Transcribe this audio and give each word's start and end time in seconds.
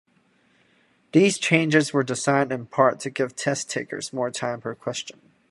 These 1.11 1.37
changes 1.37 1.93
were 1.93 2.01
designed 2.01 2.51
in 2.51 2.65
part 2.65 2.99
to 3.01 3.11
give 3.11 3.35
test-takers 3.35 4.11
more 4.11 4.31
time 4.31 4.59
per 4.59 4.73
question. 4.73 5.19